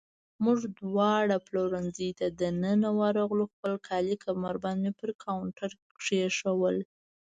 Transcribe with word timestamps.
موږ 0.43 0.59
دواړه 0.79 1.37
پلورنځۍ 1.47 2.09
ته 2.19 2.25
دننه 2.41 2.89
ورغلو، 3.01 3.51
خپل 3.53 3.73
خالي 3.85 4.15
کمربند 4.25 4.79
مې 4.83 4.91
پر 4.99 5.09
کاونټر 5.23 5.71
کېښود. 6.03 6.77